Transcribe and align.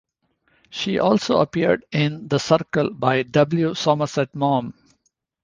She 0.71 0.97
also 0.97 1.41
appeared 1.41 1.85
in 1.91 2.27
"The 2.27 2.39
Circle" 2.39 2.95
by 2.95 3.21
W. 3.21 3.75
Somerset 3.75 4.33
Maugham. 4.33 4.73